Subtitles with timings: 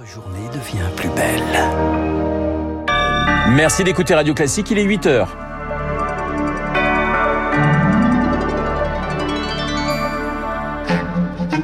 [0.00, 1.42] Votre journée devient plus belle.
[3.50, 5.36] Merci d'écouter Radio Classique, il est 8 heures.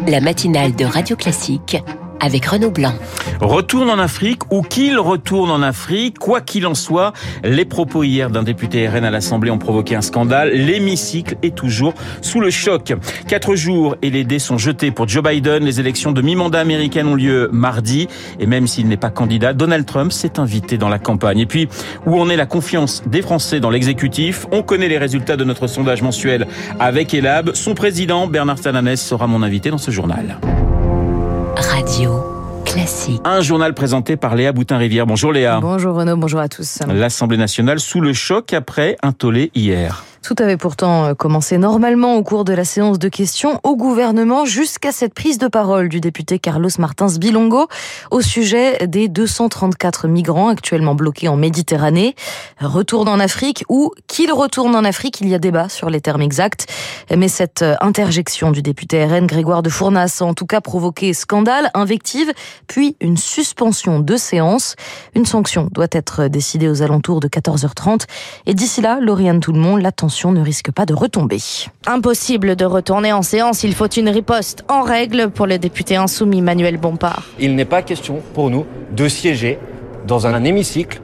[0.07, 1.79] La matinale de Radio Classique
[2.21, 2.95] avec Renaud Blanc.
[3.41, 7.13] Retourne en Afrique ou qu'il retourne en Afrique, quoi qu'il en soit,
[7.45, 10.51] les propos hier d'un député RN à l'Assemblée ont provoqué un scandale.
[10.53, 12.95] L'hémicycle est toujours sous le choc.
[13.29, 15.65] Quatre jours et les dés sont jetés pour Joe Biden.
[15.65, 18.09] Les élections de mi-mandat américaines ont lieu mardi.
[18.41, 21.39] Et même s'il n'est pas candidat, Donald Trump s'est invité dans la campagne.
[21.39, 21.69] Et puis,
[22.07, 24.47] où en est la confiance des Français dans l'exécutif?
[24.53, 26.47] On connaît les résultats de notre sondage mensuel
[26.81, 27.55] avec Elab.
[27.55, 30.39] Son président, Bernard Sananès, sera mon invité dans ce journal.
[31.57, 32.36] Radio
[32.87, 33.21] Classique.
[33.25, 35.09] Un journal présenté par Léa Boutin-Rivière.
[35.09, 35.59] Bonjour Léa.
[35.61, 36.79] Bonjour Renaud, bonjour à tous.
[36.87, 40.05] L'Assemblée nationale sous le choc après un tollé hier.
[40.27, 44.45] Tout avait pourtant euh, commencé normalement au cours de la séance de questions au gouvernement
[44.45, 47.69] jusqu'à cette prise de parole du député Carlos Martins Bilongo
[48.11, 52.17] au sujet des 234 migrants actuellement bloqués en Méditerranée.
[52.61, 56.23] Retourne en Afrique ou qu'il retourne en Afrique, il y a débat sur les termes
[56.23, 56.67] exacts.
[57.17, 61.15] Mais cette euh, interjection du député RN Grégoire de Fournas a en tout cas provoqué
[61.15, 62.33] scandale, invective,
[62.67, 64.75] puis une suspension de séance.
[65.15, 68.07] Une sanction doit être décidée aux alentours de 14h30.
[68.47, 71.39] Et d'ici là, Lauriane Tout-le-Monde, l'attention ne risque pas de retomber.
[71.87, 76.43] Impossible de retourner en séance, il faut une riposte en règle pour le député insoumis
[76.43, 77.25] Manuel Bompard.
[77.39, 79.59] Il n'est pas question pour nous de siéger
[80.07, 81.01] dans un hémicycle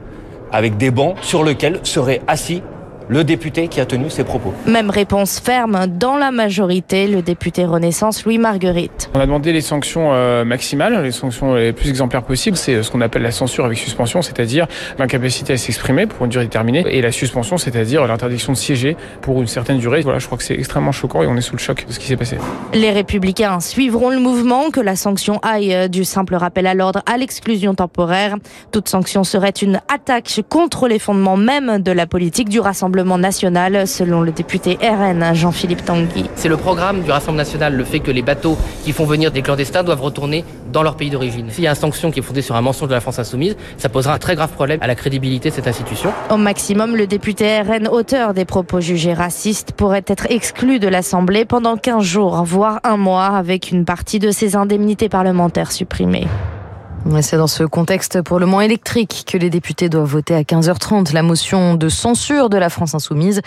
[0.51, 2.61] avec des bancs sur lesquels serait assis
[3.09, 4.53] le député qui a tenu ses propos.
[4.65, 9.09] Même réponse ferme dans la majorité, le député Renaissance Louis Marguerite.
[9.13, 12.57] On a demandé les sanctions euh, maximales, les sanctions les plus exemplaires possibles.
[12.57, 16.45] C'est ce qu'on appelle la censure avec suspension, c'est-à-dire l'incapacité à s'exprimer pour une durée
[16.45, 20.01] déterminée, et la suspension, c'est-à-dire l'interdiction de siéger pour une certaine durée.
[20.01, 21.99] Voilà, je crois que c'est extrêmement choquant et on est sous le choc de ce
[21.99, 22.37] qui s'est passé.
[22.73, 27.17] Les républicains suivront le mouvement, que la sanction aille du simple rappel à l'ordre à
[27.17, 28.37] l'exclusion temporaire.
[28.71, 33.87] Toute sanction serait une attaque contre les fondements même de la politique du Rassemblement national,
[33.87, 36.29] selon le député RN Jean-Philippe Tanguy.
[36.35, 39.41] C'est le programme du Rassemblement national, le fait que les bateaux qui font venir des
[39.41, 41.49] clandestins doivent retourner dans leur pays d'origine.
[41.49, 43.55] S'il y a une sanction qui est fondée sur un mensonge de la France insoumise,
[43.77, 46.11] ça posera un très grave problème à la crédibilité de cette institution.
[46.29, 51.45] Au maximum, le député RN, auteur des propos jugés racistes, pourrait être exclu de l'Assemblée
[51.45, 56.27] pendant 15 jours, voire un mois, avec une partie de ses indemnités parlementaires supprimées.
[57.21, 61.13] C'est dans ce contexte pour le moins électrique que les députés doivent voter à 15h30
[61.13, 63.41] la motion de censure de la France insoumise.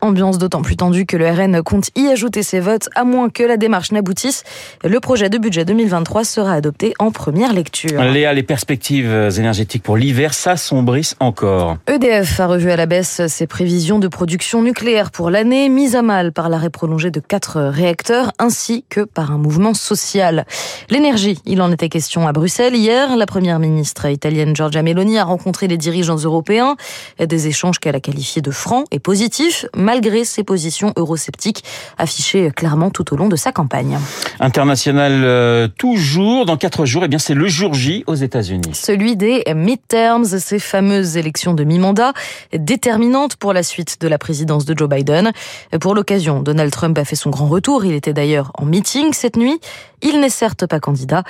[0.00, 3.42] Ambiance d'autant plus tendue que le RN compte y ajouter ses votes, à moins que
[3.42, 4.44] la démarche n'aboutisse.
[4.84, 8.00] Le projet de budget 2023 sera adopté en première lecture.
[8.00, 11.78] Léa, les perspectives énergétiques pour l'hiver s'assombrissent encore.
[11.88, 16.02] EDF a revu à la baisse ses prévisions de production nucléaire pour l'année, mise à
[16.02, 20.46] mal par l'arrêt prolongé de quatre réacteurs, ainsi que par un mouvement social.
[20.90, 23.16] L'énergie, il en était question à Bruxelles hier.
[23.16, 26.76] La première ministre italienne Giorgia Meloni a rencontré les dirigeants européens.
[27.18, 31.64] Des échanges qu'elle a qualifiés de francs et positifs malgré ses positions eurosceptiques
[31.96, 33.98] affichées clairement tout au long de sa campagne.
[34.38, 38.72] International euh, toujours dans quatre jours, et eh bien c'est le jour J aux États-Unis.
[38.74, 42.12] Celui des midterms, ces fameuses élections de mi-mandat
[42.52, 45.32] déterminantes pour la suite de la présidence de Joe Biden.
[45.80, 47.86] Pour l'occasion, Donald Trump a fait son grand retour.
[47.86, 49.58] Il était d'ailleurs en meeting cette nuit.
[50.02, 51.22] Il n'est certes pas candidat,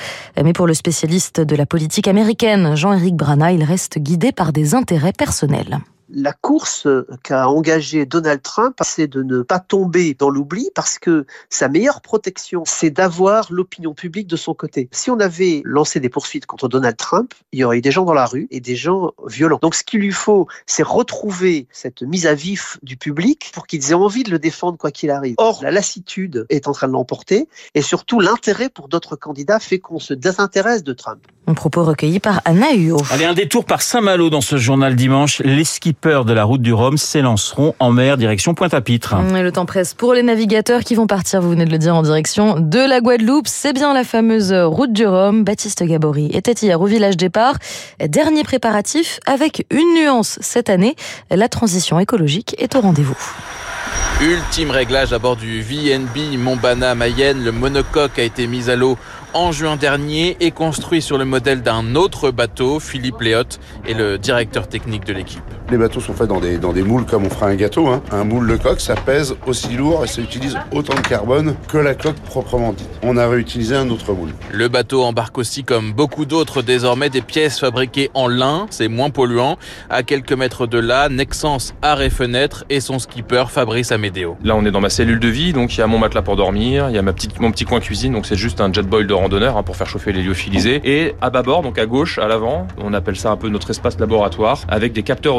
[0.42, 4.74] mais pour le spécialiste de la politique américaine, Jean-Éric Brana, il reste guidé par des
[4.74, 5.78] intérêts personnels
[6.10, 6.86] la course
[7.22, 12.00] qu'a engagée Donald Trump, c'est de ne pas tomber dans l'oubli parce que sa meilleure
[12.00, 14.88] protection, c'est d'avoir l'opinion publique de son côté.
[14.92, 18.04] Si on avait lancé des poursuites contre Donald Trump, il y aurait eu des gens
[18.04, 19.58] dans la rue et des gens violents.
[19.60, 23.91] Donc ce qu'il lui faut, c'est retrouver cette mise à vif du public pour qu'ils
[23.91, 25.34] aient envie de le défendre quoi qu'il arrive.
[25.38, 29.78] Or, la lassitude est en train de l'emporter et surtout l'intérêt pour d'autres candidats fait
[29.78, 31.20] qu'on se désintéresse de Trump.
[31.47, 33.00] Un propos recueilli par Anna Huot.
[33.10, 35.41] Allez, un détour par Saint-Malo dans ce journal dimanche.
[35.41, 35.64] Les
[35.98, 39.16] skippers de la route du Rhum s'élanceront en mer direction Pointe-à-Pitre.
[39.32, 42.03] Le temps presse pour les navigateurs qui vont partir, vous venez de le dire, en
[42.03, 43.48] direction de la Guadeloupe.
[43.48, 45.42] C'est bien la fameuse route du Rhum.
[45.42, 47.56] Baptiste Gabory était hier au village départ.
[47.98, 50.95] Dernier préparatif avec une nuance cette année.
[51.30, 53.18] La transition écologique est au rendez-vous.
[54.21, 57.42] Ultime réglage à bord du VNB Montbana Mayenne.
[57.42, 58.97] Le monocoque a été mis à l'eau
[59.34, 62.78] en juin dernier et construit sur le modèle d'un autre bateau.
[62.78, 63.59] Philippe Léotte
[63.89, 65.58] est le directeur technique de l'équipe.
[65.70, 67.88] Les bateaux sont faits dans des, dans des moules comme on fera un gâteau.
[67.88, 68.00] Hein.
[68.10, 71.76] Un moule de coque, ça pèse aussi lourd et ça utilise autant de carbone que
[71.76, 72.88] la coque proprement dite.
[73.03, 74.30] On a réutilisé un autre moule.
[74.50, 78.66] Le bateau embarque aussi, comme beaucoup d'autres désormais, des pièces fabriquées en lin.
[78.70, 79.59] C'est moins polluant.
[79.91, 84.38] À quelques mètres de là, Nexens Arrêt Fenêtre et son skipper Fabrice Amédéo.
[84.42, 86.36] Là, on est dans ma cellule de vie, donc il y a mon matelas pour
[86.36, 88.86] dormir, il y a ma petite, mon petit coin cuisine, donc c'est juste un jet
[88.86, 90.80] boil de randonneur hein, pour faire chauffer les lyophilisés.
[90.84, 93.98] Et à bâbord, donc à gauche, à l'avant, on appelle ça un peu notre espace
[94.00, 95.36] laboratoire, avec des capteurs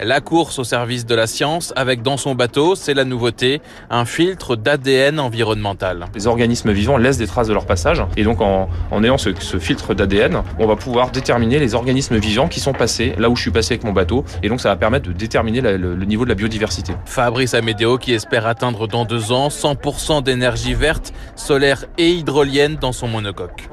[0.00, 3.60] La course au service de la science, avec dans son bateau, c'est la nouveauté,
[3.90, 6.06] un filtre d'ADN environnemental.
[6.14, 9.30] Les organismes vivants laissent des traces de leur passage, et donc en, en ayant ce,
[9.38, 13.36] ce filtre d'ADN, on va pouvoir déterminer les organismes vivants qui sont passés là où
[13.36, 15.94] je suis passé avec mon bateau, et donc ça va permettre de déterminer la, le,
[15.94, 16.92] le niveau de la biodiversité.
[17.04, 22.92] Fabrice Amédéo qui espère atteindre dans deux ans 100% d'énergie verte, solaire et hydrolienne dans
[22.92, 23.68] son monocoque.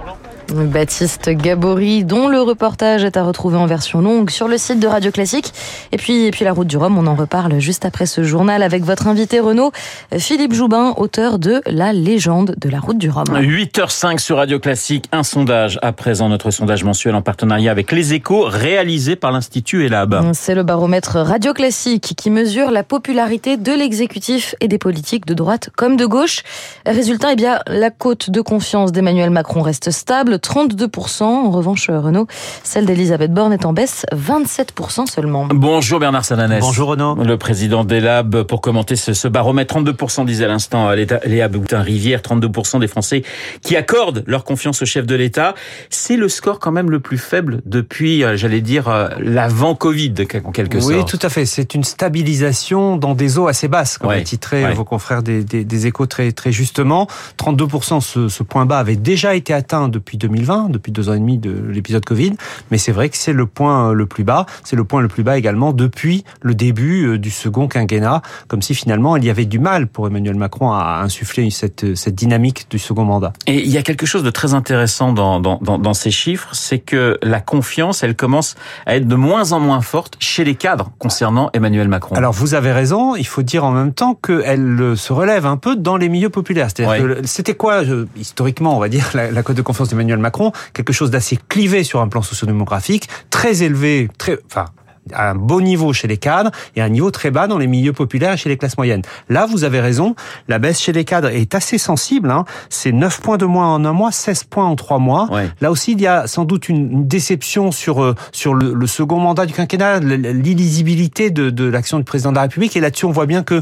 [0.54, 4.88] Baptiste Gabory, dont le reportage est à retrouver en version longue sur le site de
[4.88, 5.54] Radio Classique.
[5.92, 8.64] Et puis, et puis la route du Rhum, on en reparle juste après ce journal
[8.64, 9.72] avec votre invité Renaud,
[10.18, 13.26] Philippe Joubin, auteur de La légende de la route du Rhum.
[13.26, 18.14] 8h05 sur Radio Classique, un sondage à présent, notre sondage mensuel en partenariat avec Les
[18.14, 20.32] Échos, réalisé par l'Institut Elab.
[20.34, 25.34] C'est le baromètre Radio Classique qui mesure la popularité de l'exécutif et des politiques de
[25.34, 26.44] droite comme de gauche.
[26.86, 30.37] Résultat, eh bien, la cote de confiance d'Emmanuel Macron reste stable.
[30.38, 31.24] 32%.
[31.24, 32.28] En revanche, Renaud,
[32.64, 35.48] celle d'Elisabeth Borne est en baisse, 27% seulement.
[35.52, 36.62] Bonjour Bernard Sananès.
[36.62, 37.16] Bonjour Renaud.
[37.16, 39.76] Le président d'Elab pour commenter ce, ce, baromètre.
[39.76, 43.24] 32% disait à l'instant Léa Boutin-Rivière, 32% des Français
[43.62, 45.56] qui accordent leur confiance au chef de l'État.
[45.90, 50.14] C'est le score quand même le plus faible depuis, euh, j'allais dire, euh, l'avant-Covid,
[50.44, 50.96] en quelque oui, sorte.
[50.96, 51.46] Oui, tout à fait.
[51.46, 54.74] C'est une stabilisation dans des eaux assez basses, comme ouais, a titré ouais.
[54.74, 57.08] vos confrères des, des, des, échos très, très justement.
[57.38, 61.20] 32%, ce, ce point bas avait déjà été atteint depuis 2020, depuis deux ans et
[61.20, 62.34] demi de l'épisode Covid,
[62.72, 64.46] mais c'est vrai que c'est le point le plus bas.
[64.64, 68.76] C'est le point le plus bas également depuis le début du second quinquennat, comme si
[68.76, 72.80] finalement il y avait du mal pour Emmanuel Macron à insuffler cette, cette dynamique du
[72.80, 73.34] second mandat.
[73.46, 76.50] Et il y a quelque chose de très intéressant dans, dans, dans, dans ces chiffres,
[76.54, 80.56] c'est que la confiance, elle commence à être de moins en moins forte chez les
[80.56, 82.16] cadres concernant Emmanuel Macron.
[82.16, 85.76] Alors vous avez raison, il faut dire en même temps qu'elle se relève un peu
[85.76, 86.70] dans les milieux populaires.
[86.74, 87.22] C'est-à-dire ouais.
[87.22, 87.84] que c'était quoi,
[88.16, 91.84] historiquement, on va dire, la, la cote de confiance d'Emmanuel Macron Quelque chose d'assez clivé
[91.84, 94.66] sur un plan sociodémographique, très élevé, très, enfin,
[95.14, 97.94] à un beau niveau chez les cadres et un niveau très bas dans les milieux
[97.94, 99.02] populaires et chez les classes moyennes.
[99.30, 100.16] Là, vous avez raison,
[100.48, 102.32] la baisse chez les cadres est assez sensible.
[102.32, 102.46] Hein.
[102.70, 105.28] C'est 9 points de moins en un mois, 16 points en trois mois.
[105.32, 105.50] Ouais.
[105.62, 109.20] Là aussi, il y a sans doute une, déception sur, euh, sur le, le, second
[109.20, 112.76] mandat du quinquennat, l'illisibilité de, de l'action du président de la République.
[112.76, 113.62] Et là-dessus, on voit bien que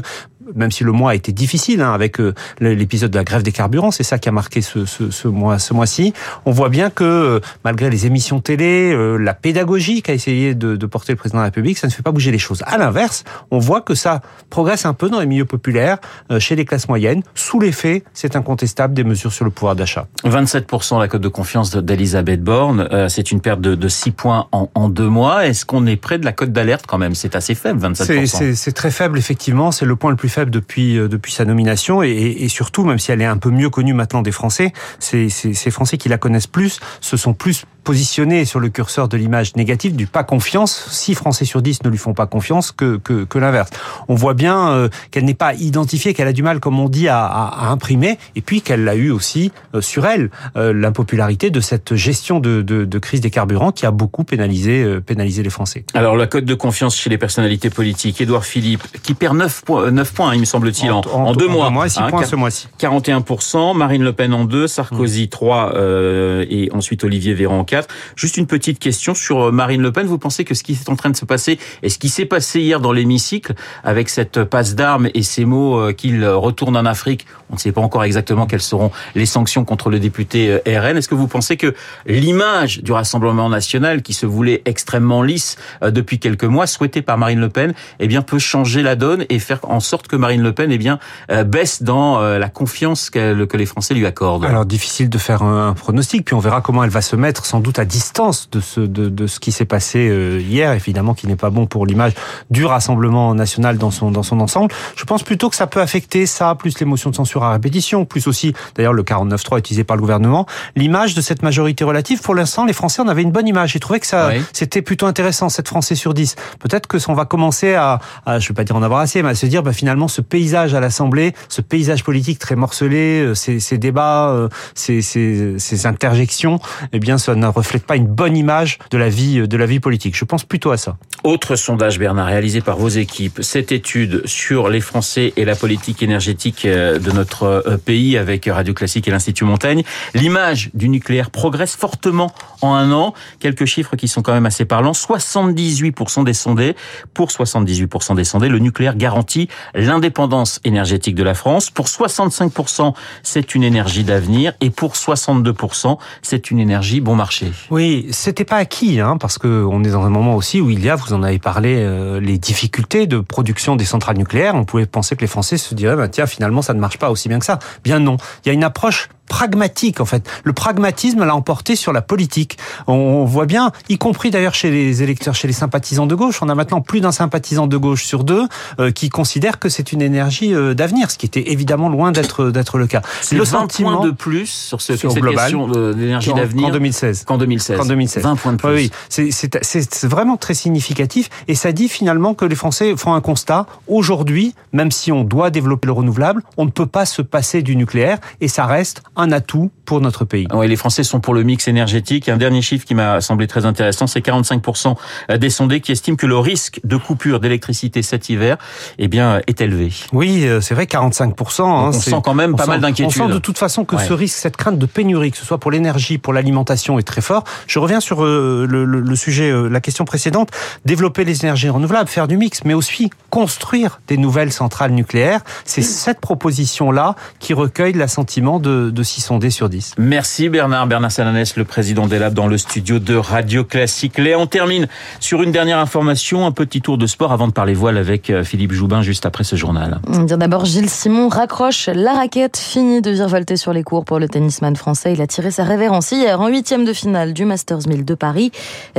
[0.54, 3.52] même si le mois a été difficile hein, avec euh, l'épisode de la grève des
[3.52, 6.12] carburants, c'est ça qui a marqué ce, ce, ce mois, ce mois-ci.
[6.44, 10.76] On voit bien que euh, malgré les émissions télé, euh, la pédagogie qu'a essayé de,
[10.76, 12.62] de, porter le président de la République, ça ne fait pas bouger les choses.
[12.66, 14.20] À l'inverse, on voit que ça
[14.50, 15.98] progresse un peu dans les milieux populaires,
[16.38, 20.06] chez les classes moyennes, sous l'effet, c'est incontestable, des mesures sur le pouvoir d'achat.
[20.24, 24.70] 27% la cote de confiance d'Elisabeth Borne, c'est une perte de, de 6 points en,
[24.74, 25.46] en deux mois.
[25.46, 27.14] Est-ce qu'on est près de la cote d'alerte quand même?
[27.14, 28.54] C'est assez faible, 27%.
[28.54, 29.72] C'est très faible, effectivement.
[29.72, 33.26] C'est le point le plus faible depuis sa nomination et, surtout même si elle est
[33.26, 37.16] un peu mieux connue maintenant des Français, ces, ces Français qui la connaissent plus se
[37.16, 40.88] sont plus positionné sur le curseur de l'image négative du pas confiance.
[40.90, 43.70] 6 Français sur 10 ne lui font pas confiance que, que, que l'inverse.
[44.08, 47.06] On voit bien euh, qu'elle n'est pas identifiée, qu'elle a du mal, comme on dit,
[47.06, 51.50] à, à, à imprimer, et puis qu'elle a eu aussi euh, sur elle euh, l'impopularité
[51.50, 55.44] de cette gestion de, de, de, crise des carburants qui a beaucoup pénalisé, euh, pénalisé
[55.44, 55.84] les Français.
[55.94, 59.90] Alors la cote de confiance chez les personnalités politiques, Édouard Philippe, qui perd 9 points,
[59.92, 61.02] 9 points hein, il me semble-t-il, en,
[61.34, 61.68] deux mois.
[61.68, 62.66] Deux mois 6 hein, points ce mois-ci.
[62.80, 65.72] 41%, Marine Le Pen en deux, Sarkozy 3 mmh.
[65.76, 67.75] Euh, et ensuite Olivier Véran 4.
[68.14, 70.06] Juste une petite question sur euh, Marine Le Pen.
[70.06, 72.24] Vous pensez que ce qui est en train de se passer et ce qui s'est
[72.24, 76.86] passé hier dans l'hémicycle avec cette passe d'armes et ces mots euh, qu'il retourne en
[76.86, 80.80] Afrique, on ne sait pas encore exactement quelles seront les sanctions contre le député euh,
[80.80, 80.96] RN.
[80.96, 81.74] Est-ce que vous pensez que
[82.06, 87.40] l'image du Rassemblement national qui se voulait extrêmement lisse depuis quelques mois, souhaitée par Marine
[87.40, 90.52] Le Pen, eh bien peut changer la donne et faire en sorte que Marine Le
[90.52, 90.98] Pen eh bien
[91.44, 94.44] baisse dans la confiance que les Français lui accordent?
[94.44, 97.60] Alors difficile de faire un pronostic, puis on verra comment elle va se mettre sans
[97.60, 101.26] doute à distance de ce, de, de ce qui s'est passé euh, hier, évidemment qui
[101.26, 102.12] n'est pas bon pour l'image
[102.50, 104.72] du Rassemblement national dans son, dans son ensemble.
[104.96, 108.26] Je pense plutôt que ça peut affecter ça, plus l'émotion de censure à répétition, plus
[108.26, 112.20] aussi d'ailleurs le 49.3 utilisé par le gouvernement, l'image de cette majorité relative.
[112.20, 113.72] Pour l'instant, les Français en avaient une bonne image.
[113.72, 114.42] J'ai trouvé que ça, oui.
[114.52, 116.36] c'était plutôt intéressant, 7 Français sur 10.
[116.58, 119.30] Peut-être que on va commencer à, à, je vais pas dire en avoir assez, mais
[119.30, 123.34] à se dire bah, finalement ce paysage à l'Assemblée, ce paysage politique très morcelé, euh,
[123.34, 126.58] ces, ces débats, euh, ces, ces, ces interjections,
[126.92, 129.80] eh bien ça ne reflète pas une bonne image de la vie de la vie
[129.80, 130.16] politique.
[130.16, 130.96] Je pense plutôt à ça.
[131.24, 133.40] Autre sondage, Bernard, réalisé par vos équipes.
[133.42, 138.46] Cette étude sur les Français et la politique énergétique euh, de notre euh, pays avec
[138.46, 139.82] Radio Classique et l'Institut Montaigne.
[140.14, 142.32] L'image du nucléaire progresse fortement
[142.62, 143.12] en un an.
[143.40, 144.92] Quelques chiffres qui sont quand même assez parlants.
[144.92, 146.76] 78% des sondés,
[147.12, 151.70] pour 78% des sondés, le nucléaire garantit l'indépendance énergétique de la France.
[151.70, 154.52] Pour 65%, c'est une énergie d'avenir.
[154.60, 157.35] Et pour 62%, c'est une énergie bon marché.
[157.70, 160.84] Oui, c'était pas acquis, hein, parce que on est dans un moment aussi où il
[160.84, 164.54] y a, vous en avez parlé, euh, les difficultés de production des centrales nucléaires.
[164.54, 167.10] On pouvait penser que les Français se diraient, bah, tiens, finalement, ça ne marche pas
[167.10, 167.58] aussi bien que ça.
[167.84, 168.16] Bien non.
[168.44, 170.28] Il y a une approche pragmatique en fait.
[170.44, 172.58] Le pragmatisme l'a emporté sur la politique.
[172.86, 176.48] On voit bien, y compris d'ailleurs chez les électeurs, chez les sympathisants de gauche, on
[176.48, 178.46] a maintenant plus d'un sympathisant de gauche sur deux
[178.80, 182.50] euh, qui considère que c'est une énergie euh, d'avenir, ce qui était évidemment loin d'être
[182.50, 183.02] d'être le cas.
[183.20, 186.72] C'est le sentiment de plus sur, ce, sur cette global, question de l'énergie d'avenir qu'en
[186.72, 187.24] 2016.
[187.24, 187.76] Qu'en 2016.
[187.76, 188.22] Qu'en 2016.
[188.22, 188.68] 20 points de plus.
[188.68, 189.32] Oui, oui.
[189.32, 193.66] c'est vraiment très significatif et ça dit finalement que les Français font un constat.
[193.88, 197.76] Aujourd'hui, même si on doit développer le renouvelable, on ne peut pas se passer du
[197.76, 200.46] nucléaire et ça reste un atout pour notre pays.
[200.52, 202.28] Oui, les Français sont pour le mix énergétique.
[202.28, 204.96] Un dernier chiffre qui m'a semblé très intéressant, c'est 45%
[205.38, 208.56] des sondés qui estiment que le risque de coupure d'électricité cet hiver
[208.98, 209.92] eh bien, est élevé.
[210.12, 211.62] Oui, euh, c'est vrai, 45%.
[211.62, 213.22] Hein, on sent quand même pas mal d'inquiétude.
[213.22, 214.04] On sent de toute façon que ouais.
[214.06, 217.20] ce risque, cette crainte de pénurie, que ce soit pour l'énergie, pour l'alimentation, est très
[217.20, 217.44] fort.
[217.66, 220.50] Je reviens sur euh, le, le, le, sujet, euh, la question précédente.
[220.84, 225.40] Développer les énergies renouvelables, faire du mix, mais aussi construire des nouvelles centrales nucléaires.
[225.64, 229.94] C'est cette proposition-là qui recueille l'assentiment de, de 6 sondés sur 10.
[229.98, 230.86] Merci Bernard.
[230.86, 234.18] Bernard Salanès, le président des Labs dans le studio de Radio Classique.
[234.18, 234.86] Léa, on termine
[235.20, 238.44] sur une dernière information, un petit tour de sport avant de parler voile avec euh,
[238.44, 240.00] Philippe Joubin juste après ce journal.
[240.26, 244.76] D'abord, Gilles Simon raccroche la raquette, fini de virevolter sur les cours pour le tennisman
[244.76, 245.12] français.
[245.12, 248.50] Il a tiré sa révérence hier en huitième de finale du Masters 1000 de Paris.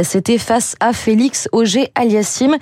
[0.02, 2.56] C'était face à Félix Auger Aliassime.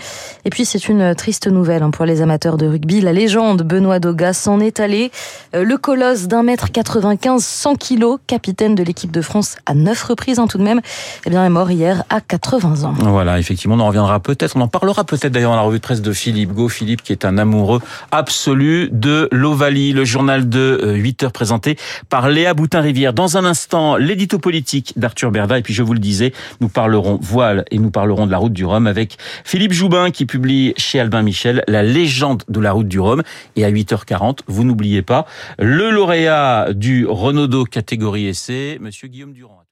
[0.46, 3.02] Et puis, c'est une triste nouvelle hein, pour les amateurs de rugby.
[3.02, 5.12] La légende Benoît Doga s'en est allé.
[5.56, 10.04] Euh, Le colosse d'un mètre 95, 100 kilos, capitaine de l'équipe de France à neuf
[10.04, 10.82] reprises hein, tout de même,
[11.25, 12.94] eh bien, est mort hier à 80 ans.
[13.00, 15.84] Voilà, effectivement, on en reviendra peut-être, on en parlera peut-être d'ailleurs dans la revue de
[15.84, 16.70] presse de Philippe Go.
[16.70, 21.77] Philippe qui est un amoureux absolu de l'Ovalie, le journal de 8 heures présenté
[22.10, 23.13] par Léa Boutin-Rivière.
[23.13, 25.60] Dans un instant, l'édito politique d'Arthur Berda.
[25.60, 28.54] Et puis, je vous le disais, nous parlerons voile et nous parlerons de la route
[28.54, 32.88] du Rhum avec Philippe Joubin qui publie chez Albin Michel la légende de la route
[32.88, 33.24] du Rhum.
[33.56, 35.25] Et à 8h40, vous n'oubliez pas,
[35.60, 39.64] le lauréat du Renaudot catégorie essai, monsieur Guillaume Durand.